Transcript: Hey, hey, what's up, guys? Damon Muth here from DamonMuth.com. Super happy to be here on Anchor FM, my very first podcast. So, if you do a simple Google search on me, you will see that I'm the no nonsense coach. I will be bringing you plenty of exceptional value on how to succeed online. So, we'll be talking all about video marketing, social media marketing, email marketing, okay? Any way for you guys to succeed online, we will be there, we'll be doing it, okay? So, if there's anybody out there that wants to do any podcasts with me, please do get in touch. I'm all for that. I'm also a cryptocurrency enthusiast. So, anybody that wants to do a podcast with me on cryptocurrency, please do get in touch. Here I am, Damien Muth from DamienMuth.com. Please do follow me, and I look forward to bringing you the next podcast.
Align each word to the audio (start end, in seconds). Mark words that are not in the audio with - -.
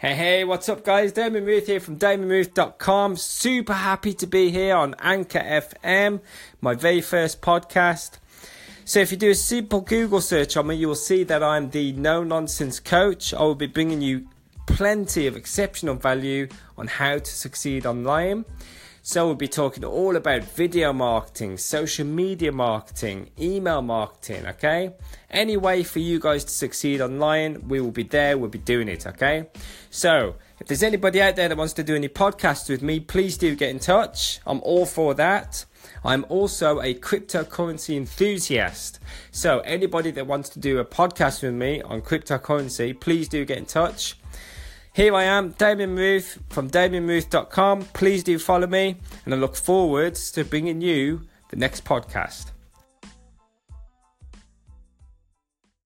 Hey, 0.00 0.14
hey, 0.14 0.44
what's 0.44 0.68
up, 0.68 0.84
guys? 0.84 1.10
Damon 1.10 1.44
Muth 1.44 1.66
here 1.66 1.80
from 1.80 1.96
DamonMuth.com. 1.96 3.16
Super 3.16 3.72
happy 3.72 4.14
to 4.14 4.28
be 4.28 4.48
here 4.48 4.76
on 4.76 4.94
Anchor 5.00 5.40
FM, 5.40 6.20
my 6.60 6.74
very 6.74 7.00
first 7.00 7.42
podcast. 7.42 8.18
So, 8.84 9.00
if 9.00 9.10
you 9.10 9.18
do 9.18 9.30
a 9.30 9.34
simple 9.34 9.80
Google 9.80 10.20
search 10.20 10.56
on 10.56 10.68
me, 10.68 10.76
you 10.76 10.86
will 10.86 10.94
see 10.94 11.24
that 11.24 11.42
I'm 11.42 11.70
the 11.70 11.90
no 11.94 12.22
nonsense 12.22 12.78
coach. 12.78 13.34
I 13.34 13.42
will 13.42 13.56
be 13.56 13.66
bringing 13.66 14.00
you 14.00 14.28
plenty 14.68 15.26
of 15.26 15.36
exceptional 15.36 15.96
value 15.96 16.46
on 16.76 16.86
how 16.86 17.18
to 17.18 17.30
succeed 17.32 17.84
online. 17.84 18.44
So, 19.10 19.24
we'll 19.24 19.36
be 19.36 19.48
talking 19.48 19.86
all 19.86 20.16
about 20.16 20.44
video 20.44 20.92
marketing, 20.92 21.56
social 21.56 22.04
media 22.04 22.52
marketing, 22.52 23.30
email 23.40 23.80
marketing, 23.80 24.46
okay? 24.46 24.92
Any 25.30 25.56
way 25.56 25.82
for 25.82 25.98
you 25.98 26.20
guys 26.20 26.44
to 26.44 26.50
succeed 26.50 27.00
online, 27.00 27.68
we 27.68 27.80
will 27.80 27.90
be 27.90 28.02
there, 28.02 28.36
we'll 28.36 28.50
be 28.50 28.58
doing 28.58 28.86
it, 28.86 29.06
okay? 29.06 29.48
So, 29.88 30.34
if 30.60 30.66
there's 30.66 30.82
anybody 30.82 31.22
out 31.22 31.36
there 31.36 31.48
that 31.48 31.56
wants 31.56 31.72
to 31.72 31.82
do 31.82 31.96
any 31.96 32.10
podcasts 32.10 32.68
with 32.68 32.82
me, 32.82 33.00
please 33.00 33.38
do 33.38 33.56
get 33.56 33.70
in 33.70 33.78
touch. 33.78 34.40
I'm 34.46 34.60
all 34.60 34.84
for 34.84 35.14
that. 35.14 35.64
I'm 36.04 36.26
also 36.28 36.82
a 36.82 36.92
cryptocurrency 36.92 37.96
enthusiast. 37.96 39.00
So, 39.30 39.60
anybody 39.60 40.10
that 40.10 40.26
wants 40.26 40.50
to 40.50 40.58
do 40.58 40.80
a 40.80 40.84
podcast 40.84 41.42
with 41.42 41.54
me 41.54 41.80
on 41.80 42.02
cryptocurrency, 42.02 43.00
please 43.00 43.26
do 43.26 43.46
get 43.46 43.56
in 43.56 43.64
touch. 43.64 44.18
Here 44.92 45.14
I 45.14 45.24
am, 45.24 45.50
Damien 45.50 45.94
Muth 45.94 46.38
from 46.48 46.70
DamienMuth.com. 46.70 47.82
Please 47.92 48.24
do 48.24 48.38
follow 48.38 48.66
me, 48.66 48.96
and 49.24 49.34
I 49.34 49.36
look 49.36 49.54
forward 49.54 50.14
to 50.16 50.44
bringing 50.44 50.80
you 50.80 51.22
the 51.50 51.56
next 51.56 51.84
podcast. 51.84 52.50